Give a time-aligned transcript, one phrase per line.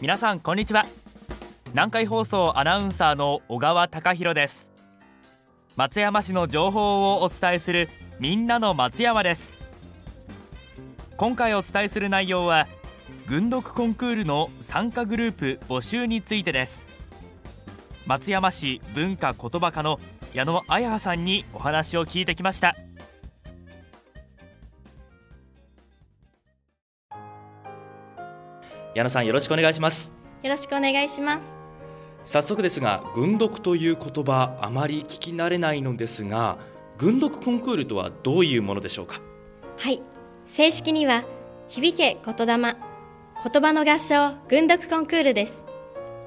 [0.00, 0.86] 皆さんこんにちは。
[1.70, 4.70] 南海放送アナウンサーの小川貴博です。
[5.74, 7.88] 松山市の情報をお伝えする
[8.20, 9.52] みんなの松山です。
[11.16, 12.68] 今回お伝えする内容は
[13.26, 16.86] 軍読コンクールの参加グループ募集についてです。
[18.06, 19.98] 松山市文化言葉科の
[20.32, 22.76] 矢野彩葉さんにお話を聞いてきました。
[28.98, 30.12] 矢野さんよろしくお願いします。
[30.42, 31.46] よろしくお願いします。
[32.24, 36.58] 早速ですが軍読という言葉あまり聞き慣れないのですが
[36.98, 39.20] 軍読コンクールとはどういうものでしょうか？
[39.76, 40.02] はい。
[40.46, 41.22] 正式には
[41.68, 45.64] 響け言霊言葉の合唱軍読コンクールです。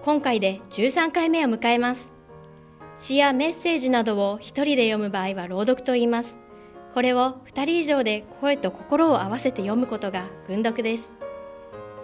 [0.03, 2.09] 今回で13回目を迎えます。
[2.95, 6.40] 詩やメッセージなどを一人で読む場合は朗読と言います。
[6.93, 11.12] これを2人以上で声と心を合わせて読むことが軍読です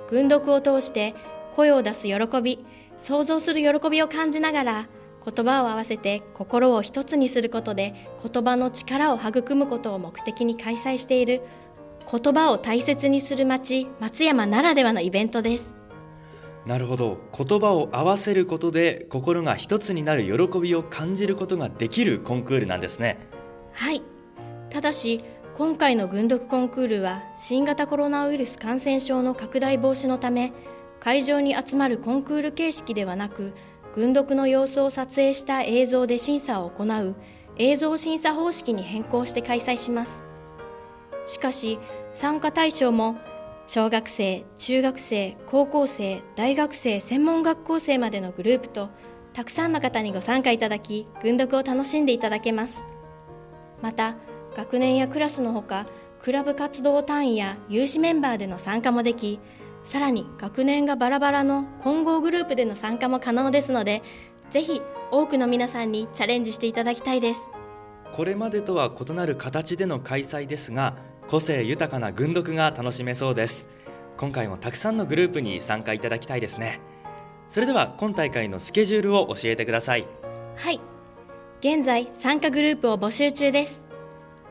[0.09, 1.15] 軍読を通して
[1.55, 2.65] 声を出す喜び
[2.97, 4.89] 想像する喜びを感じながら
[5.25, 11.41] 言葉を合わせて心を一つにすることで言葉の力を育むことを目的に開催している
[12.09, 15.75] 言葉を大切にする町松山ならではのイベントです。
[16.65, 17.17] なるほど。
[17.37, 23.19] 言葉を合わせることで心が一つになる喜びを感じることができるコンクールなんですね。
[23.73, 24.01] はい。
[24.69, 25.23] ただし
[25.57, 30.53] 今回の軍読コンクールは新型コロナウイルス感染症の拡大防止のため
[30.99, 33.53] 会場に集まるコンクール形式ではなく
[33.95, 37.15] 軍読の様子を撮影した映像で審査を行う
[37.57, 40.23] 映像審査方式に変更して開催します。
[41.25, 41.79] しかし
[42.13, 43.17] 参加対象も
[43.65, 48.89] 小学生中学生高校生大学生専門学校生までのグループと
[49.33, 52.83] たくさんの方にご参加いただき軍読を楽しんでいただけます。
[53.81, 54.17] また
[54.57, 55.85] 学年やクラスのほか
[56.19, 59.39] クラブ活動単位や有志メンバーでの参加もでき
[59.83, 64.01] さらに学年がバラバラの混合グループでの参加も可能ですので
[64.49, 64.81] ぜひ
[65.11, 67.39] 多くの皆さんにチャレンジしていただきたいです。
[68.13, 70.95] これまでとは異なる形での開催ですが
[71.27, 73.69] 個性豊かな軍読が楽しめそうです。
[74.17, 76.81] 今回もたくさんのグループに参加いただきたいですね。
[77.47, 80.07] それでは今大会のスケジュールを教えてください。
[80.55, 80.81] はい。
[81.59, 83.86] 現在参加グループを募集中です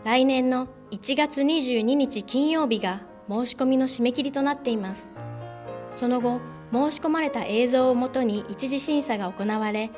[0.06, 5.10] 来年の1月22日金曜日が申し込みの締め切りとなっています。
[5.96, 6.40] その後
[6.72, 9.90] 申し込まれた映像をもとに一次審査が行われ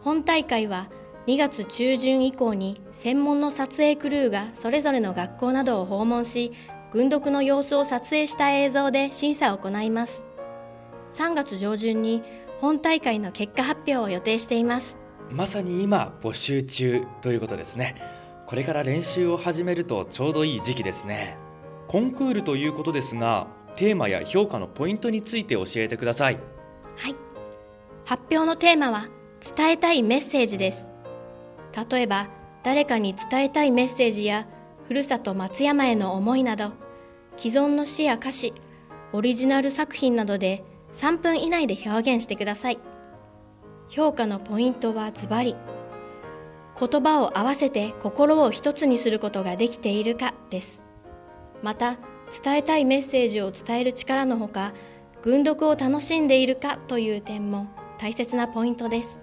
[0.00, 0.88] 本大会は
[1.26, 6.52] 2月中旬以降に専門の撮影クルーがそれぞれの学校などを訪問し
[6.90, 10.24] 軍読の様子を撮影した映像で審査を行います。
[11.12, 12.22] 3月上旬に
[12.62, 14.96] 本大会の結果発表を予定しています。
[15.30, 18.23] まさに今募集中ということですね。
[18.46, 21.38] これから練習を始めるとちょうどいい時期ですね。
[21.88, 26.38] コンクールということですがテーマや評価のポイントについて教えてください。
[26.96, 27.16] はい。
[28.04, 29.08] 発表のテーマは
[29.40, 30.90] 伝えたいメッセージです。
[31.90, 32.28] 例えば
[32.62, 34.46] 誰かに伝えたいメッセージや
[34.86, 36.72] ふるさと松山への思いなど
[37.36, 38.54] 既存の詩や歌詞
[39.12, 42.78] オリジナル作品などで3分以内で表現してください。
[43.88, 45.56] 評価のポイントはズバリ。
[46.78, 50.84] 言葉を合わせて心を一つにすることができているかです。
[51.62, 51.98] また
[52.42, 54.72] 伝えたいメッセージを伝える力のほか
[55.22, 59.20] 軍読を楽しんでいるかという点も大切なポイントです。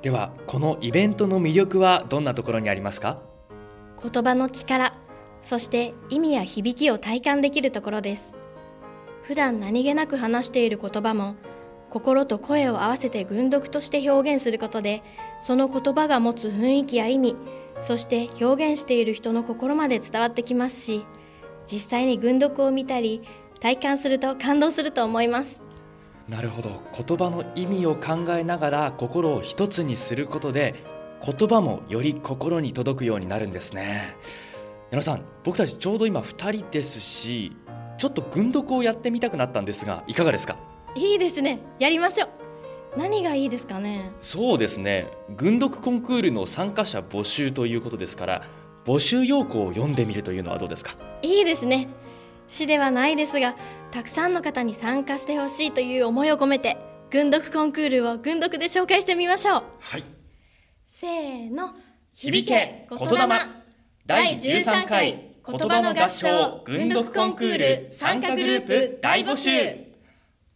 [0.00, 3.20] ではこのイベントの魅力はどんなところにありますか？
[4.02, 4.94] 言葉の力
[5.42, 8.36] そして意味や響きを体感できるところです。
[9.22, 11.36] 普段何気なく話している言葉も
[11.92, 15.02] 心と声を合わせて軍読として表現することで
[15.42, 17.36] その言葉が持つ雰囲気や意味
[17.82, 21.04] そして表現している人の心まで伝わってきますし
[21.70, 23.20] 実際に軍読を見たり
[23.60, 25.64] 体感すると感動すると思います。
[26.28, 26.80] なるほど。
[26.96, 30.82] 言葉の意味を考えながら心を一つにすることで
[31.24, 34.16] 言葉もより心に届くようになるんですね。
[34.90, 37.54] 矢野さん僕たちちょうど今2人ですし
[37.98, 40.71] ちょっと軍読をやってみたくなったんですがいかがですか？
[40.94, 41.60] いいですね。
[41.78, 42.28] やりましょう。
[42.98, 44.12] 何がいいですかね。
[44.20, 45.06] そうですね。
[45.30, 48.42] 軍読コンクールの参加者募集ということですから
[48.84, 50.94] 募集要項を読んでみるというのはどうですか？
[51.22, 51.88] いいですね。
[52.46, 53.56] 詩ではないですが
[53.90, 56.76] たくさんの方に参加してほしいという思いを込めて
[57.10, 59.62] 軍読コンクールを軍読で紹介してみましょう。
[59.80, 60.04] はい。
[60.86, 61.74] せーの。
[62.12, 63.16] 響け言霊。
[64.04, 69.91] 第13回言葉の合唱軍読コンクール参加グループ大募集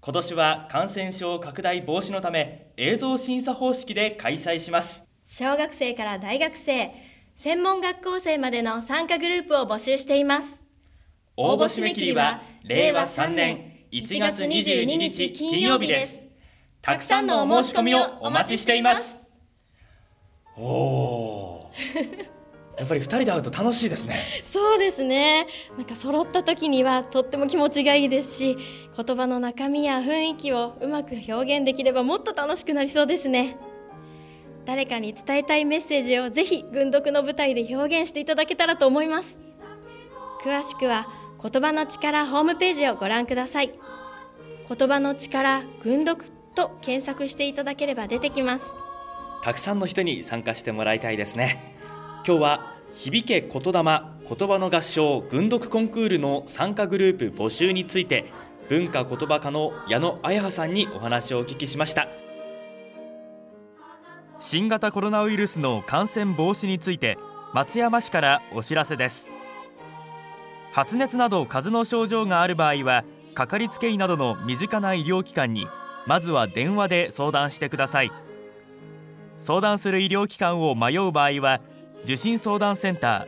[0.06, 5.04] 今年は感染症拡大防止のため映像審査方式で開催します。
[5.24, 6.92] 小学生から大学生
[7.34, 10.62] 専門学校生までの参加グループを募集しています。
[11.36, 16.20] 応募締め切りは令和3年1月22日金曜日です。
[16.82, 19.18] たくさんのお申し込みをお待ちしています。
[20.56, 21.72] おお
[22.78, 24.22] やっぱり2人で会うと楽しいですね。
[24.44, 25.46] そうですね。
[25.76, 28.58] なんか揃った時にはとっても気持ちがいいですし
[28.96, 33.56] 言葉の中身や雰囲気をうまく表現できればもっと楽しくなりそうですね。
[34.66, 39.38] 誰かに伝えたいメッセージをぜひ軍読の舞台で表現していただけたらと思います。
[40.42, 41.08] 詳しくは
[41.42, 43.72] 言葉の力ホームページをご覧ください。
[44.68, 48.66] 言葉の力軍読と検索していただければ出てきます。
[49.42, 51.75] たくさんの人に参加してもらいたいですね
[52.26, 58.32] 今日は響け言霊言葉の合唱軍読コンクールの参加グループ募集について
[58.68, 62.08] 文化言葉科の矢野彩葉さんにお話をお聞きしました。
[64.38, 67.16] 新型コロナウイルスの感染防止について
[67.54, 69.28] 松山市からお知らせです。
[70.72, 73.04] 発熱など風邪の症状がある場合は
[73.36, 75.68] かかりつけ医などの身近な医療機関に
[76.08, 78.10] まずは電話で相談してください。
[79.38, 81.60] 相談する医療機関を迷う場合は
[82.06, 83.26] 受診相談センタ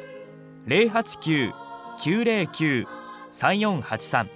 [0.69, 1.53] ー
[1.99, 4.29] 089-909-3483